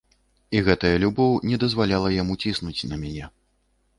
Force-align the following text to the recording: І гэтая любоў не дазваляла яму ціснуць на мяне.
І 0.59 0.61
гэтая 0.67 0.93
любоў 1.03 1.35
не 1.51 1.59
дазваляла 1.65 2.09
яму 2.15 2.39
ціснуць 2.45 2.87
на 2.93 3.01
мяне. 3.03 3.29